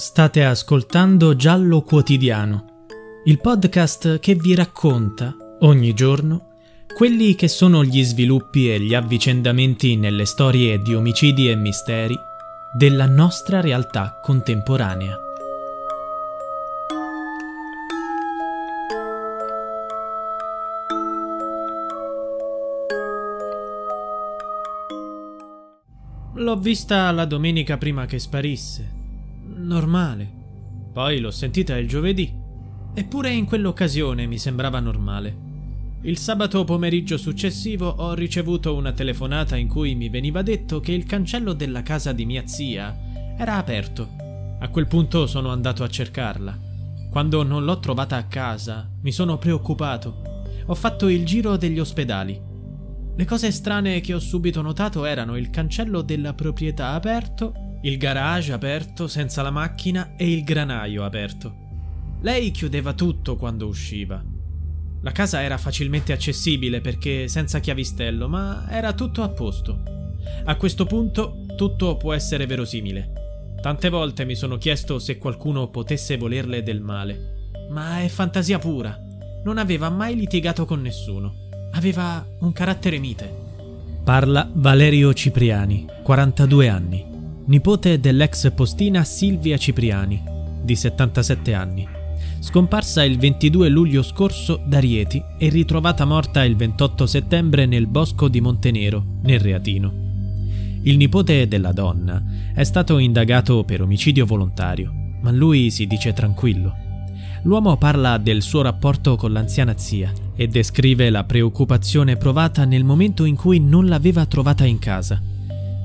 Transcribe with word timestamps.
State 0.00 0.42
ascoltando 0.42 1.36
Giallo 1.36 1.82
Quotidiano, 1.82 2.86
il 3.26 3.38
podcast 3.38 4.18
che 4.18 4.34
vi 4.34 4.54
racconta 4.54 5.36
ogni 5.60 5.92
giorno 5.92 6.54
quelli 6.96 7.34
che 7.34 7.48
sono 7.48 7.84
gli 7.84 8.02
sviluppi 8.02 8.72
e 8.72 8.80
gli 8.80 8.94
avvicendamenti 8.94 9.96
nelle 9.96 10.24
storie 10.24 10.80
di 10.80 10.94
omicidi 10.94 11.50
e 11.50 11.54
misteri 11.54 12.18
della 12.74 13.04
nostra 13.04 13.60
realtà 13.60 14.20
contemporanea. 14.22 15.18
L'ho 26.36 26.56
vista 26.56 27.10
la 27.10 27.26
domenica 27.26 27.76
prima 27.76 28.06
che 28.06 28.18
sparisse. 28.18 28.99
Normale. 29.62 30.28
Poi 30.92 31.20
l'ho 31.20 31.30
sentita 31.30 31.76
il 31.76 31.86
giovedì. 31.86 32.34
Eppure 32.94 33.30
in 33.30 33.44
quell'occasione 33.44 34.26
mi 34.26 34.38
sembrava 34.38 34.80
normale. 34.80 35.48
Il 36.02 36.16
sabato 36.16 36.64
pomeriggio 36.64 37.18
successivo 37.18 37.86
ho 37.86 38.14
ricevuto 38.14 38.74
una 38.74 38.92
telefonata 38.92 39.56
in 39.56 39.68
cui 39.68 39.94
mi 39.94 40.08
veniva 40.08 40.42
detto 40.42 40.80
che 40.80 40.92
il 40.92 41.04
cancello 41.04 41.52
della 41.52 41.82
casa 41.82 42.12
di 42.12 42.24
mia 42.24 42.46
zia 42.46 42.96
era 43.36 43.56
aperto. 43.56 44.08
A 44.58 44.68
quel 44.70 44.86
punto 44.86 45.26
sono 45.26 45.50
andato 45.50 45.84
a 45.84 45.88
cercarla. 45.88 46.58
Quando 47.10 47.42
non 47.42 47.64
l'ho 47.64 47.78
trovata 47.78 48.16
a 48.16 48.24
casa, 48.24 48.90
mi 49.02 49.12
sono 49.12 49.36
preoccupato. 49.36 50.22
Ho 50.66 50.74
fatto 50.74 51.08
il 51.08 51.24
giro 51.24 51.56
degli 51.56 51.78
ospedali. 51.78 52.40
Le 53.14 53.24
cose 53.26 53.50
strane 53.50 54.00
che 54.00 54.14
ho 54.14 54.18
subito 54.20 54.62
notato 54.62 55.04
erano 55.04 55.36
il 55.36 55.50
cancello 55.50 56.00
della 56.00 56.32
proprietà 56.32 56.92
aperto, 56.92 57.52
il 57.82 57.96
garage 57.96 58.52
aperto 58.52 59.08
senza 59.08 59.42
la 59.42 59.50
macchina 59.50 60.14
e 60.16 60.30
il 60.30 60.44
granaio 60.44 61.04
aperto. 61.04 61.54
Lei 62.20 62.50
chiudeva 62.50 62.92
tutto 62.92 63.36
quando 63.36 63.66
usciva. 63.66 64.22
La 65.02 65.12
casa 65.12 65.42
era 65.42 65.56
facilmente 65.56 66.12
accessibile 66.12 66.82
perché 66.82 67.26
senza 67.28 67.58
chiavistello, 67.58 68.28
ma 68.28 68.66
era 68.68 68.92
tutto 68.92 69.22
a 69.22 69.30
posto. 69.30 69.82
A 70.44 70.56
questo 70.56 70.84
punto 70.84 71.46
tutto 71.56 71.96
può 71.96 72.12
essere 72.12 72.44
verosimile. 72.44 73.12
Tante 73.62 73.88
volte 73.88 74.26
mi 74.26 74.34
sono 74.34 74.58
chiesto 74.58 74.98
se 74.98 75.16
qualcuno 75.16 75.68
potesse 75.68 76.18
volerle 76.18 76.62
del 76.62 76.82
male. 76.82 77.50
Ma 77.70 78.00
è 78.00 78.08
fantasia 78.08 78.58
pura. 78.58 78.98
Non 79.44 79.56
aveva 79.56 79.88
mai 79.88 80.16
litigato 80.16 80.66
con 80.66 80.82
nessuno. 80.82 81.48
Aveva 81.72 82.26
un 82.40 82.52
carattere 82.52 82.98
mite. 82.98 83.48
Parla 84.04 84.50
Valerio 84.52 85.14
Cipriani, 85.14 85.86
42 86.02 86.68
anni, 86.68 87.09
nipote 87.50 87.98
dell'ex 87.98 88.52
postina 88.52 89.02
Silvia 89.02 89.58
Cipriani, 89.58 90.22
di 90.62 90.76
77 90.76 91.52
anni 91.52 91.88
scomparsa 92.38 93.02
il 93.02 93.18
22 93.18 93.68
luglio 93.68 94.02
scorso 94.02 94.62
da 94.64 94.78
Rieti 94.78 95.20
e 95.36 95.48
ritrovata 95.48 96.04
morta 96.04 96.44
il 96.44 96.54
28 96.54 97.06
settembre 97.06 97.66
nel 97.66 97.88
bosco 97.88 98.28
di 98.28 98.40
Montenero, 98.40 99.04
nel 99.22 99.40
Reatino. 99.40 99.92
Il 100.82 100.96
nipote 100.96 101.48
della 101.48 101.72
donna 101.72 102.22
è 102.54 102.62
stato 102.62 102.98
indagato 102.98 103.64
per 103.64 103.82
omicidio 103.82 104.24
volontario, 104.24 104.92
ma 105.20 105.32
lui 105.32 105.70
si 105.70 105.86
dice 105.86 106.12
tranquillo. 106.12 106.72
L'uomo 107.42 107.76
parla 107.76 108.16
del 108.16 108.42
suo 108.42 108.62
rapporto 108.62 109.16
con 109.16 109.32
l'anziana 109.32 109.76
zia 109.76 110.12
e 110.36 110.46
descrive 110.46 111.10
la 111.10 111.24
preoccupazione 111.24 112.16
provata 112.16 112.64
nel 112.64 112.84
momento 112.84 113.24
in 113.24 113.34
cui 113.34 113.58
non 113.58 113.86
l'aveva 113.86 114.24
trovata 114.24 114.64
in 114.64 114.78
casa. 114.78 115.20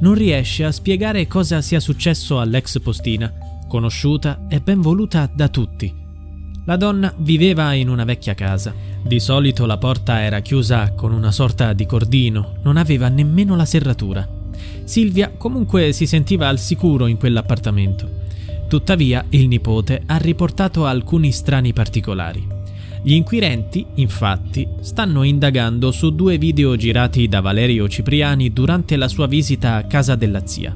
Non 0.00 0.14
riesce 0.14 0.64
a 0.64 0.72
spiegare 0.72 1.26
cosa 1.26 1.60
sia 1.62 1.80
successo 1.80 2.40
all'ex 2.40 2.80
postina, 2.80 3.32
conosciuta 3.68 4.46
e 4.48 4.60
ben 4.60 4.80
voluta 4.80 5.30
da 5.32 5.48
tutti 5.48 6.02
la 6.66 6.76
donna 6.76 7.12
viveva 7.18 7.74
in 7.74 7.88
una 7.88 8.04
vecchia 8.04 8.34
casa. 8.34 8.74
Di 9.02 9.20
solito 9.20 9.66
la 9.66 9.76
porta 9.76 10.22
era 10.22 10.40
chiusa 10.40 10.92
con 10.92 11.12
una 11.12 11.30
sorta 11.30 11.74
di 11.74 11.84
cordino, 11.84 12.54
non 12.62 12.78
aveva 12.78 13.08
nemmeno 13.08 13.54
la 13.54 13.66
serratura. 13.66 14.26
Silvia 14.84 15.30
comunque 15.36 15.92
si 15.92 16.06
sentiva 16.06 16.48
al 16.48 16.58
sicuro 16.58 17.06
in 17.06 17.18
quell'appartamento. 17.18 18.22
Tuttavia 18.66 19.24
il 19.30 19.46
nipote 19.46 20.02
ha 20.06 20.16
riportato 20.16 20.86
alcuni 20.86 21.32
strani 21.32 21.74
particolari. 21.74 22.46
Gli 23.06 23.12
inquirenti, 23.12 23.84
infatti, 23.96 24.66
stanno 24.80 25.24
indagando 25.24 25.92
su 25.92 26.14
due 26.14 26.38
video 26.38 26.74
girati 26.74 27.28
da 27.28 27.42
Valerio 27.42 27.86
Cipriani 27.86 28.50
durante 28.50 28.96
la 28.96 29.08
sua 29.08 29.26
visita 29.26 29.74
a 29.74 29.84
casa 29.84 30.14
della 30.14 30.46
zia. 30.46 30.74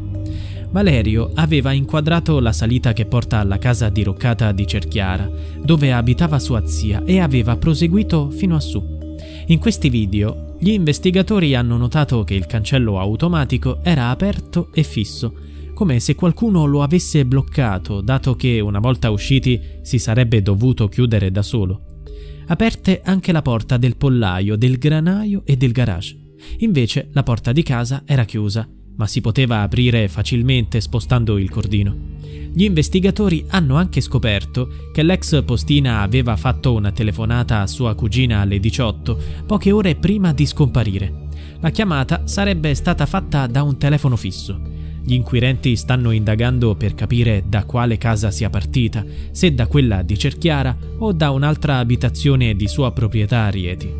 Valerio 0.70 1.30
aveva 1.36 1.72
inquadrato 1.72 2.38
la 2.40 2.52
salita 2.52 2.92
che 2.92 3.06
porta 3.06 3.38
alla 3.38 3.56
casa 3.56 3.88
diroccata 3.88 4.52
di 4.52 4.66
Cerchiara, 4.66 5.26
dove 5.64 5.90
abitava 5.90 6.38
sua 6.38 6.66
zia, 6.66 7.02
e 7.06 7.18
aveva 7.18 7.56
proseguito 7.56 8.28
fino 8.28 8.56
a 8.56 8.60
su. 8.60 9.16
In 9.46 9.58
questi 9.58 9.88
video, 9.88 10.54
gli 10.58 10.72
investigatori 10.72 11.54
hanno 11.54 11.78
notato 11.78 12.24
che 12.24 12.34
il 12.34 12.44
cancello 12.44 13.00
automatico 13.00 13.78
era 13.82 14.10
aperto 14.10 14.68
e 14.74 14.82
fisso, 14.82 15.32
come 15.72 15.98
se 15.98 16.14
qualcuno 16.14 16.66
lo 16.66 16.82
avesse 16.82 17.24
bloccato, 17.24 18.02
dato 18.02 18.36
che 18.36 18.60
una 18.60 18.80
volta 18.80 19.08
usciti 19.08 19.58
si 19.80 19.98
sarebbe 19.98 20.42
dovuto 20.42 20.88
chiudere 20.88 21.30
da 21.30 21.40
solo. 21.40 21.87
Aperte 22.48 23.00
anche 23.04 23.32
la 23.32 23.42
porta 23.42 23.76
del 23.76 23.96
pollaio, 23.96 24.56
del 24.56 24.78
granaio 24.78 25.42
e 25.44 25.56
del 25.56 25.72
garage. 25.72 26.18
Invece 26.58 27.08
la 27.12 27.22
porta 27.22 27.52
di 27.52 27.62
casa 27.62 28.02
era 28.04 28.24
chiusa 28.24 28.68
ma 28.98 29.06
si 29.06 29.20
poteva 29.20 29.62
aprire 29.62 30.08
facilmente 30.08 30.80
spostando 30.80 31.38
il 31.38 31.48
cordino. 31.50 32.16
Gli 32.52 32.64
investigatori 32.64 33.44
hanno 33.48 33.76
anche 33.76 34.00
scoperto 34.00 34.90
che 34.92 35.04
l'ex 35.04 35.44
postina 35.44 36.00
aveva 36.00 36.36
fatto 36.36 36.74
una 36.74 36.90
telefonata 36.90 37.60
a 37.60 37.66
sua 37.68 37.94
cugina 37.94 38.40
alle 38.40 38.58
18, 38.58 39.22
poche 39.46 39.70
ore 39.70 39.94
prima 39.94 40.32
di 40.32 40.46
scomparire. 40.46 41.26
La 41.60 41.70
chiamata 41.70 42.26
sarebbe 42.26 42.74
stata 42.74 43.06
fatta 43.06 43.46
da 43.46 43.62
un 43.62 43.78
telefono 43.78 44.16
fisso. 44.16 44.67
Gli 45.08 45.14
inquirenti 45.14 45.74
stanno 45.74 46.10
indagando 46.10 46.74
per 46.74 46.94
capire 46.94 47.44
da 47.48 47.64
quale 47.64 47.96
casa 47.96 48.30
sia 48.30 48.50
partita, 48.50 49.02
se 49.30 49.54
da 49.54 49.66
quella 49.66 50.02
di 50.02 50.18
Cerchiara 50.18 50.76
o 50.98 51.12
da 51.12 51.30
un'altra 51.30 51.78
abitazione 51.78 52.54
di 52.54 52.68
sua 52.68 52.92
proprietà 52.92 53.44
a 53.44 53.48
Rieti 53.48 53.90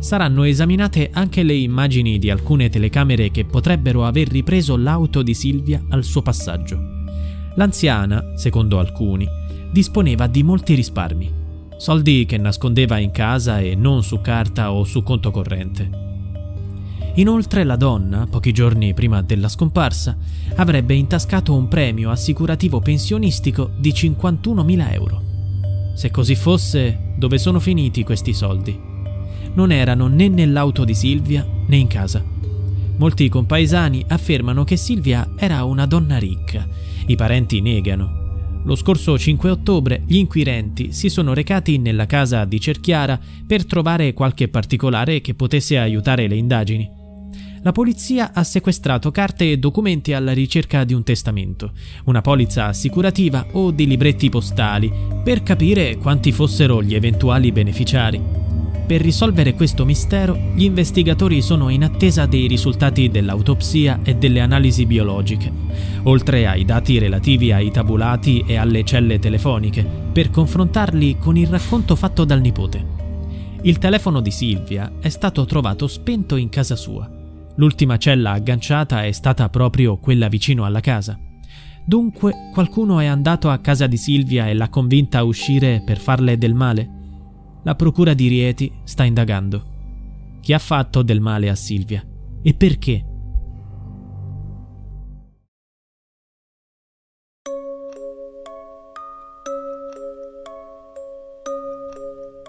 saranno 0.00 0.42
esaminate 0.42 1.10
anche 1.12 1.44
le 1.44 1.54
immagini 1.54 2.18
di 2.18 2.30
alcune 2.30 2.68
telecamere 2.68 3.30
che 3.30 3.44
potrebbero 3.44 4.04
aver 4.04 4.26
ripreso 4.28 4.76
l'auto 4.76 5.22
di 5.22 5.34
Silvia 5.34 5.84
al 5.90 6.02
suo 6.02 6.22
passaggio. 6.22 6.80
L'anziana, 7.54 8.32
secondo 8.34 8.80
alcuni, 8.80 9.28
disponeva 9.70 10.26
di 10.26 10.42
molti 10.42 10.74
risparmi, 10.74 11.32
soldi 11.76 12.24
che 12.26 12.38
nascondeva 12.38 12.98
in 12.98 13.12
casa 13.12 13.60
e 13.60 13.76
non 13.76 14.02
su 14.02 14.20
carta 14.20 14.72
o 14.72 14.82
su 14.82 15.04
conto 15.04 15.30
corrente. 15.30 16.09
Inoltre 17.14 17.64
la 17.64 17.76
donna, 17.76 18.26
pochi 18.30 18.52
giorni 18.52 18.94
prima 18.94 19.22
della 19.22 19.48
scomparsa, 19.48 20.16
avrebbe 20.56 20.94
intascato 20.94 21.54
un 21.54 21.68
premio 21.68 22.10
assicurativo 22.10 22.80
pensionistico 22.80 23.70
di 23.78 23.92
51.000 23.92 24.92
euro. 24.92 25.22
Se 25.94 26.10
così 26.10 26.34
fosse, 26.34 27.14
dove 27.16 27.38
sono 27.38 27.60
finiti 27.60 28.04
questi 28.04 28.32
soldi? 28.32 28.88
non 29.54 29.72
erano 29.72 30.06
né 30.06 30.28
nell'auto 30.28 30.84
di 30.84 30.94
Silvia 30.94 31.46
né 31.66 31.76
in 31.76 31.86
casa. 31.86 32.24
Molti 32.96 33.28
compaesani 33.28 34.04
affermano 34.08 34.64
che 34.64 34.76
Silvia 34.76 35.30
era 35.36 35.64
una 35.64 35.86
donna 35.86 36.18
ricca, 36.18 36.66
i 37.06 37.16
parenti 37.16 37.60
negano. 37.60 38.18
Lo 38.64 38.74
scorso 38.74 39.18
5 39.18 39.50
ottobre 39.50 40.02
gli 40.06 40.16
inquirenti 40.16 40.92
si 40.92 41.08
sono 41.08 41.32
recati 41.32 41.78
nella 41.78 42.04
casa 42.04 42.44
di 42.44 42.60
Cerchiara 42.60 43.18
per 43.46 43.64
trovare 43.64 44.12
qualche 44.12 44.48
particolare 44.48 45.22
che 45.22 45.34
potesse 45.34 45.78
aiutare 45.78 46.28
le 46.28 46.36
indagini. 46.36 46.99
La 47.62 47.72
polizia 47.72 48.32
ha 48.32 48.42
sequestrato 48.42 49.10
carte 49.10 49.50
e 49.50 49.58
documenti 49.58 50.14
alla 50.14 50.32
ricerca 50.32 50.82
di 50.84 50.94
un 50.94 51.02
testamento, 51.02 51.72
una 52.04 52.22
polizza 52.22 52.66
assicurativa 52.66 53.48
o 53.52 53.70
di 53.70 53.86
libretti 53.86 54.30
postali 54.30 54.90
per 55.22 55.42
capire 55.42 55.98
quanti 55.98 56.32
fossero 56.32 56.82
gli 56.82 56.94
eventuali 56.94 57.52
beneficiari. 57.52 58.18
Per 58.86 59.02
risolvere 59.02 59.52
questo 59.52 59.84
mistero, 59.84 60.34
gli 60.54 60.64
investigatori 60.64 61.42
sono 61.42 61.68
in 61.68 61.84
attesa 61.84 62.24
dei 62.24 62.46
risultati 62.46 63.10
dell'autopsia 63.10 64.00
e 64.04 64.16
delle 64.16 64.40
analisi 64.40 64.86
biologiche, 64.86 65.52
oltre 66.04 66.46
ai 66.46 66.64
dati 66.64 66.98
relativi 66.98 67.52
ai 67.52 67.70
tabulati 67.70 68.42
e 68.46 68.56
alle 68.56 68.84
celle 68.84 69.18
telefoniche, 69.18 69.84
per 69.84 70.30
confrontarli 70.30 71.18
con 71.18 71.36
il 71.36 71.48
racconto 71.48 71.94
fatto 71.94 72.24
dal 72.24 72.40
nipote. 72.40 72.84
Il 73.62 73.76
telefono 73.76 74.22
di 74.22 74.30
Silvia 74.30 74.92
è 74.98 75.10
stato 75.10 75.44
trovato 75.44 75.86
spento 75.86 76.36
in 76.36 76.48
casa 76.48 76.74
sua. 76.74 77.19
L'ultima 77.60 77.98
cella 77.98 78.30
agganciata 78.30 79.04
è 79.04 79.12
stata 79.12 79.50
proprio 79.50 79.98
quella 79.98 80.28
vicino 80.28 80.64
alla 80.64 80.80
casa. 80.80 81.18
Dunque 81.84 82.48
qualcuno 82.54 83.00
è 83.00 83.04
andato 83.04 83.50
a 83.50 83.58
casa 83.58 83.86
di 83.86 83.98
Silvia 83.98 84.48
e 84.48 84.54
l'ha 84.54 84.70
convinta 84.70 85.18
a 85.18 85.24
uscire 85.24 85.82
per 85.84 85.98
farle 85.98 86.38
del 86.38 86.54
male? 86.54 86.88
La 87.62 87.74
procura 87.74 88.14
di 88.14 88.28
Rieti 88.28 88.72
sta 88.84 89.04
indagando. 89.04 90.38
Chi 90.40 90.54
ha 90.54 90.58
fatto 90.58 91.02
del 91.02 91.20
male 91.20 91.50
a 91.50 91.54
Silvia? 91.54 92.02
E 92.40 92.54
perché? 92.54 93.04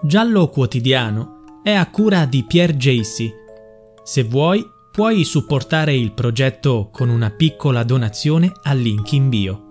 Giallo 0.06 0.48
Quotidiano 0.48 1.60
è 1.62 1.72
a 1.72 1.86
cura 1.90 2.24
di 2.24 2.44
Pierre 2.44 2.78
Jacy. 2.78 3.30
Se 4.02 4.22
vuoi, 4.24 4.64
puoi 4.92 5.24
supportare 5.24 5.94
il 5.94 6.12
progetto 6.12 6.90
con 6.92 7.08
una 7.08 7.30
piccola 7.30 7.82
donazione 7.82 8.52
al 8.64 8.78
link 8.78 9.12
in 9.12 9.30
bio. 9.30 9.70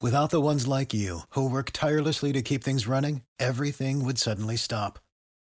Without 0.00 0.30
the 0.30 0.40
ones 0.40 0.68
like 0.68 0.94
you, 0.94 1.22
who 1.34 1.48
work 1.48 1.72
tirelessly 1.72 2.32
to 2.32 2.42
keep 2.42 2.62
things 2.62 2.86
running, 2.86 3.22
everything 3.40 4.04
would 4.04 4.18
suddenly 4.18 4.56
stop. 4.56 5.00